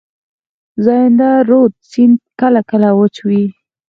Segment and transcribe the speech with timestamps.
[0.83, 3.43] زاینده رود سیند کله کله وچ وي.